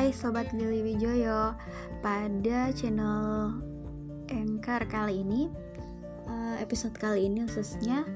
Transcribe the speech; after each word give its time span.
Hai 0.00 0.16
Sobat 0.16 0.48
Lili 0.56 0.80
Wijoyo. 0.80 1.52
Pada 2.00 2.72
channel 2.72 3.52
Anchor 4.32 4.88
kali 4.88 5.20
ini 5.20 5.44
eh, 6.24 6.56
Episode 6.56 6.96
kali 6.96 7.28
ini 7.28 7.44
khususnya 7.44 8.08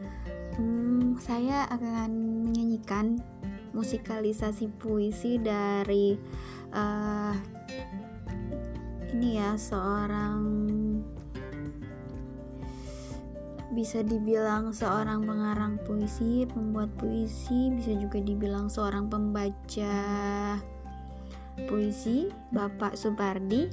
hmm, 0.57 1.21
Saya 1.21 1.69
akan 1.69 2.09
menyanyikan 2.49 3.21
musikalisasi 3.77 4.73
puisi 4.81 5.37
dari 5.37 6.17
uh, 6.73 7.37
Ini 9.13 9.45
ya 9.45 9.53
seorang 9.53 10.41
bisa 13.77 14.01
dibilang 14.01 14.73
seorang 14.73 15.21
pengarang 15.29 15.77
puisi, 15.85 16.49
pembuat 16.49 16.97
puisi, 16.97 17.69
bisa 17.77 17.93
juga 17.93 18.25
dibilang 18.25 18.73
seorang 18.73 19.13
pembaca 19.13 20.01
puisi, 21.67 22.29
Bapak 22.51 22.99
Supardi, 22.99 23.71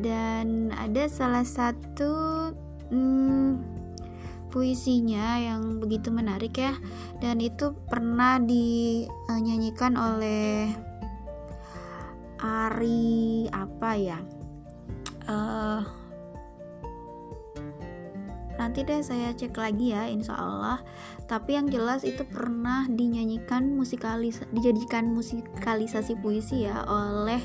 dan 0.00 0.72
ada 0.72 1.06
salah 1.06 1.44
satu 1.44 2.50
hmm, 2.88 3.60
puisinya 4.48 5.38
yang 5.38 5.78
begitu 5.78 6.08
menarik 6.08 6.56
ya, 6.56 6.74
dan 7.22 7.38
itu 7.38 7.76
pernah 7.86 8.40
dinyanyikan 8.40 9.94
oleh 9.94 10.72
Ari 12.40 13.46
apa 13.52 13.90
ya? 14.00 14.18
Uh, 15.28 15.99
nanti 18.70 18.86
deh 18.86 19.02
saya 19.02 19.34
cek 19.34 19.58
lagi 19.58 19.90
ya 19.90 20.06
insya 20.06 20.38
Allah. 20.38 20.78
Tapi 21.26 21.58
yang 21.58 21.66
jelas 21.66 22.06
itu 22.06 22.22
pernah 22.22 22.86
dinyanyikan 22.86 23.66
musikalis 23.74 24.38
dijadikan 24.54 25.10
musikalisasi 25.10 26.14
puisi 26.22 26.70
ya 26.70 26.86
oleh 26.86 27.42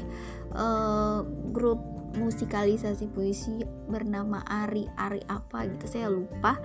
uh, 0.53 1.25
grup 1.49 1.81
musikalisasi 2.13 3.09
puisi 3.09 3.65
bernama 3.89 4.45
Ari 4.45 4.85
Ari 5.01 5.25
apa 5.25 5.65
gitu 5.65 5.89
saya 5.89 6.13
lupa. 6.13 6.61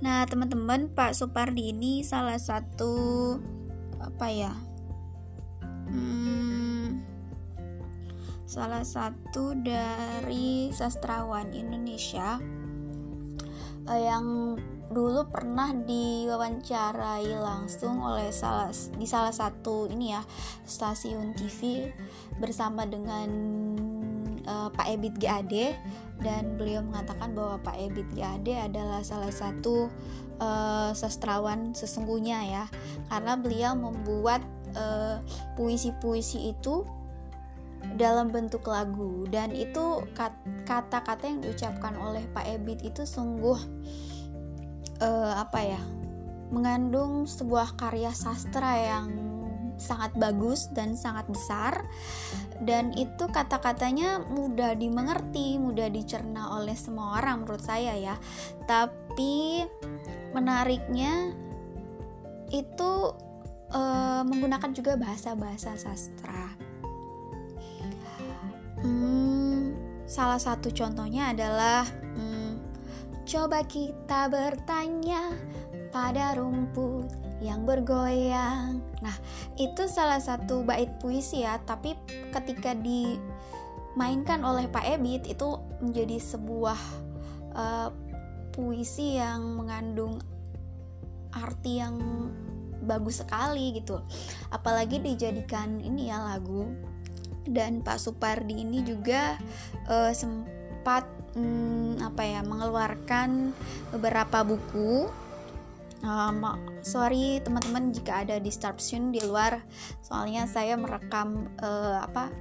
Nah, 0.00 0.24
teman-teman, 0.24 0.88
Pak 0.96 1.12
Supardi 1.12 1.76
ini 1.76 2.00
salah 2.00 2.40
satu 2.40 3.36
apa 4.00 4.32
ya? 4.32 4.52
Hmm, 5.92 7.04
salah 8.48 8.80
satu 8.80 9.52
dari 9.60 10.72
sastrawan 10.72 11.52
Indonesia 11.52 12.40
uh, 13.84 14.00
yang 14.00 14.56
dulu 14.90 15.28
pernah 15.28 15.70
diwawancarai 15.70 17.30
langsung 17.36 18.02
oleh 18.02 18.32
salah 18.34 18.72
di 18.98 19.06
salah 19.06 19.30
satu 19.30 19.86
ini 19.86 20.16
ya 20.16 20.22
stasiun 20.66 21.36
TV 21.38 21.92
bersama 22.42 22.82
dengan 22.88 23.28
uh, 24.50 24.68
Pak 24.74 24.90
Ebit 24.90 25.14
GAD 25.22 25.78
dan 26.20 26.58
beliau 26.58 26.82
mengatakan 26.82 27.32
bahwa 27.32 27.62
Pak 27.62 27.78
Ebit 27.78 28.10
GAD 28.18 28.50
adalah 28.50 29.00
salah 29.06 29.30
satu 29.30 29.86
uh, 30.42 30.90
sastrawan 30.90 31.70
sesungguhnya 31.72 32.38
ya. 32.50 32.64
Karena 33.06 33.38
beliau 33.38 33.78
membuat 33.78 34.42
puisi-puisi 35.58 36.38
uh, 36.46 36.52
itu 36.54 36.74
dalam 37.96 38.34
bentuk 38.34 38.66
lagu. 38.66 39.26
Dan 39.30 39.54
itu 39.54 40.04
kata-kata 40.66 41.24
yang 41.26 41.40
diucapkan 41.40 41.94
oleh 41.96 42.26
Pak 42.34 42.46
Ebit 42.46 42.82
itu 42.84 43.06
sungguh 43.06 43.58
uh, 45.00 45.34
apa 45.40 45.60
ya 45.64 45.82
mengandung 46.50 47.30
sebuah 47.30 47.78
karya 47.78 48.10
sastra 48.10 48.74
yang 48.74 49.06
sangat 49.80 50.12
bagus 50.20 50.68
dan 50.76 50.94
sangat 50.94 51.24
besar 51.32 51.88
dan 52.60 52.92
itu 52.92 53.24
kata-katanya 53.24 54.20
mudah 54.20 54.76
dimengerti, 54.76 55.56
mudah 55.56 55.88
dicerna 55.88 56.60
oleh 56.60 56.76
semua 56.76 57.16
orang 57.16 57.42
menurut 57.42 57.64
saya 57.64 57.96
ya. 57.96 58.20
Tapi 58.68 59.64
menariknya 60.36 61.32
itu 62.52 62.92
e, 63.72 63.82
menggunakan 64.28 64.70
juga 64.76 65.00
bahasa-bahasa 65.00 65.72
sastra. 65.80 66.52
Hmm, 68.84 69.72
salah 70.04 70.40
satu 70.40 70.68
contohnya 70.68 71.32
adalah 71.32 71.88
hmm, 71.88 72.60
coba 73.24 73.64
kita 73.64 74.28
bertanya 74.28 75.32
pada 75.88 76.36
rumput 76.36 77.08
yang 77.40 77.64
bergoyang. 77.64 78.84
Nah, 79.00 79.16
itu 79.56 79.88
salah 79.88 80.20
satu 80.20 80.62
bait 80.62 80.88
puisi 81.00 81.42
ya, 81.42 81.56
tapi 81.64 81.96
ketika 82.30 82.76
dimainkan 82.76 84.44
oleh 84.44 84.68
Pak 84.68 84.84
Ebit 84.84 85.24
itu 85.26 85.56
menjadi 85.80 86.20
sebuah 86.20 86.80
uh, 87.56 87.88
puisi 88.52 89.16
yang 89.16 89.56
mengandung 89.56 90.20
arti 91.32 91.80
yang 91.80 91.96
bagus 92.84 93.24
sekali 93.24 93.80
gitu. 93.80 94.00
Apalagi 94.52 95.00
dijadikan 95.00 95.80
ini 95.80 96.12
ya 96.12 96.20
lagu. 96.20 96.68
Dan 97.40 97.80
Pak 97.80 97.96
Supardi 97.98 98.62
ini 98.62 98.84
juga 98.84 99.40
uh, 99.88 100.12
sempat 100.12 101.08
hmm, 101.34 102.04
apa 102.04 102.22
ya 102.22 102.40
mengeluarkan 102.44 103.56
beberapa 103.96 104.44
buku 104.44 105.08
Um, 106.00 106.40
sorry 106.80 107.44
teman-teman 107.44 107.92
jika 107.92 108.24
ada 108.24 108.40
disruption 108.40 109.12
di 109.12 109.20
luar, 109.20 109.60
soalnya 110.00 110.48
saya 110.48 110.72
merekam 110.80 111.52
uh, 111.60 112.00
apa 112.00 112.32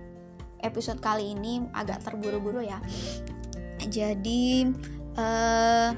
episode 0.64 1.04
kali 1.04 1.36
ini 1.36 1.68
agak 1.76 2.04
terburu-buru 2.08 2.64
ya. 2.64 2.80
Jadi 3.84 4.68
uh, 5.20 5.92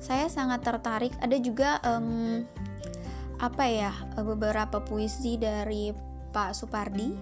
saya 0.00 0.26
sangat 0.32 0.64
tertarik. 0.64 1.12
Ada 1.20 1.36
juga 1.40 1.76
um, 1.84 2.44
apa 3.38 3.64
ya 3.68 3.92
beberapa 4.18 4.82
puisi 4.82 5.36
dari 5.36 5.92
Pak 6.32 6.56
Supardi 6.56 7.14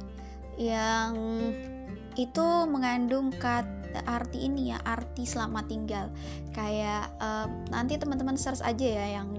yang 0.57 1.13
itu 2.17 2.47
mengandung 2.65 3.29
kata 3.29 3.76
arti 4.07 4.47
ini 4.47 4.73
ya 4.75 4.79
arti 4.83 5.25
selamat 5.27 5.65
tinggal. 5.71 6.07
Kayak 6.53 7.13
uh, 7.21 7.47
nanti 7.71 7.97
teman-teman 8.01 8.39
search 8.39 8.63
aja 8.65 8.87
ya 8.87 9.07
yang 9.21 9.35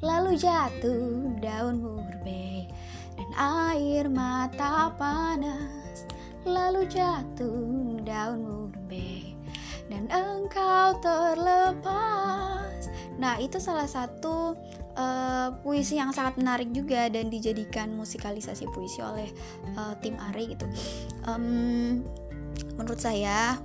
lalu 0.00 0.36
jatuh 0.36 1.36
daun 1.40 1.80
murbe 1.84 2.68
dan 3.16 3.30
air 3.36 4.08
mata 4.08 4.92
panas. 4.96 6.08
Lalu 6.44 6.88
jatuh 6.88 8.00
daun 8.04 8.40
murbe 8.44 9.36
dan 9.90 10.06
engkau 10.08 10.96
terlepas. 11.02 12.88
Nah 13.20 13.36
itu 13.36 13.60
salah 13.60 13.84
satu 13.84 14.56
uh, 14.96 15.48
puisi 15.60 16.00
yang 16.00 16.14
sangat 16.14 16.40
menarik 16.40 16.70
juga 16.72 17.10
dan 17.12 17.28
dijadikan 17.28 17.92
musikalisasi 17.92 18.64
puisi 18.72 19.04
oleh 19.04 19.28
uh, 19.76 19.92
tim 20.00 20.16
Ari 20.30 20.56
gitu. 20.56 20.66
Um, 21.28 22.00
menurut 22.80 22.96
saya 22.96 23.60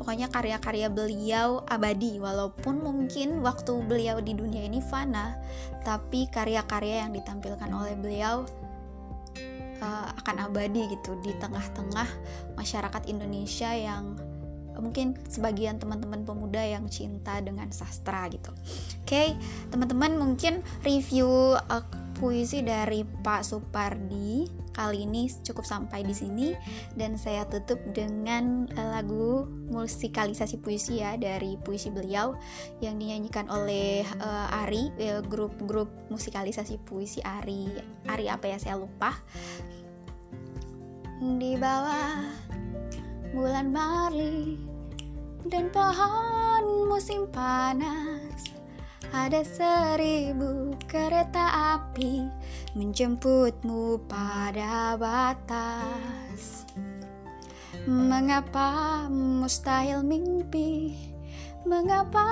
pokoknya 0.00 0.32
karya-karya 0.32 0.88
beliau 0.88 1.60
abadi 1.68 2.16
walaupun 2.16 2.80
mungkin 2.80 3.44
waktu 3.44 3.84
beliau 3.84 4.24
di 4.24 4.32
dunia 4.32 4.64
ini 4.64 4.80
fana 4.80 5.36
tapi 5.84 6.24
karya-karya 6.32 7.04
yang 7.04 7.12
ditampilkan 7.12 7.68
oleh 7.68 7.92
beliau 8.00 8.48
uh, 9.84 10.08
akan 10.24 10.48
abadi 10.48 10.88
gitu 10.88 11.20
di 11.20 11.36
tengah-tengah 11.36 12.08
masyarakat 12.56 13.04
Indonesia 13.12 13.70
yang 13.76 14.16
mungkin 14.78 15.18
sebagian 15.28 15.78
teman-teman 15.78 16.26
pemuda 16.26 16.62
yang 16.62 16.86
cinta 16.90 17.38
dengan 17.42 17.70
sastra 17.70 18.26
gitu. 18.30 18.50
Oke, 19.04 19.06
okay, 19.06 19.28
teman-teman 19.70 20.16
mungkin 20.16 20.64
review 20.82 21.58
uh, 21.58 21.84
puisi 22.14 22.62
dari 22.62 23.02
Pak 23.02 23.42
Supardi 23.42 24.46
kali 24.74 25.06
ini 25.06 25.30
cukup 25.30 25.62
sampai 25.62 26.02
di 26.02 26.14
sini. 26.14 26.48
Dan 26.98 27.14
saya 27.14 27.46
tutup 27.46 27.78
dengan 27.94 28.66
uh, 28.74 28.88
lagu 28.98 29.46
musikalisasi 29.70 30.58
puisi 30.58 31.02
ya 31.02 31.14
dari 31.14 31.54
puisi 31.62 31.90
beliau 31.94 32.34
yang 32.82 32.98
dinyanyikan 32.98 33.46
oleh 33.50 34.02
uh, 34.18 34.62
Ari 34.66 34.90
grup-grup 35.26 35.90
musikalisasi 36.10 36.82
puisi 36.82 37.22
Ari. 37.22 37.70
Ari 38.10 38.26
apa 38.26 38.50
ya? 38.50 38.58
Saya 38.58 38.78
lupa. 38.78 39.14
Di 41.24 41.54
bawah 41.56 42.43
bulan 43.34 43.74
Mali 43.74 44.54
dan 45.50 45.66
pohon 45.74 46.86
musim 46.86 47.26
panas 47.34 48.54
ada 49.10 49.42
seribu 49.42 50.78
kereta 50.86 51.74
api 51.78 52.30
menjemputmu 52.78 54.06
pada 54.06 54.94
batas. 54.94 56.62
Mengapa 57.90 59.06
mustahil 59.10 60.06
mimpi? 60.06 60.94
Mengapa 61.66 62.26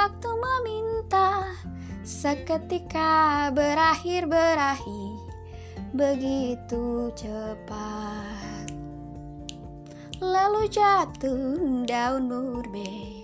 waktu 0.00 0.30
meminta? 0.32 1.44
Seketika 2.08 3.52
berakhir-berakhir 3.52 5.16
Begitu 5.92 7.12
cepat 7.16 8.57
lalu 10.18 10.66
jatuh 10.66 11.86
daun 11.86 12.26
murbe 12.26 13.22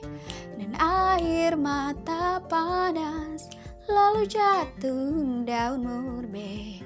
dan 0.55 0.71
air 0.79 1.59
mata 1.59 2.39
panas 2.47 3.51
lalu 3.91 4.31
jatuh 4.31 5.43
daun 5.43 5.83
murbe 5.83 6.79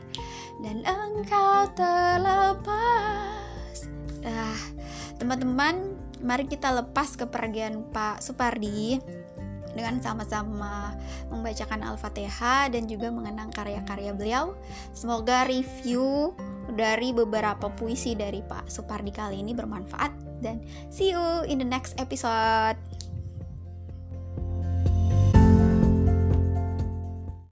dan 0.65 0.81
engkau 0.89 1.69
terlepas 1.77 2.97
ah 4.25 4.61
teman-teman 5.21 5.93
mari 6.25 6.49
kita 6.49 6.73
lepas 6.73 7.13
kepergian 7.15 7.85
Pak 7.93 8.25
Supardi 8.25 8.97
dengan 9.77 10.01
sama-sama 10.03 10.97
membacakan 11.31 11.85
Al-Fatihah 11.85 12.73
dan 12.73 12.91
juga 12.91 13.15
mengenang 13.15 13.55
karya-karya 13.55 14.11
beliau. 14.11 14.59
Semoga 14.91 15.47
review 15.47 16.35
dari 16.75 17.17
beberapa 17.17 17.73
puisi 17.73 18.13
dari 18.13 18.45
Pak 18.45 18.69
Supardi 18.69 19.13
kali 19.15 19.41
ini 19.41 19.57
bermanfaat 19.57 20.43
dan 20.45 20.61
see 20.93 21.13
you 21.13 21.23
in 21.49 21.59
the 21.61 21.69
next 21.69 21.97
episode. 21.97 22.77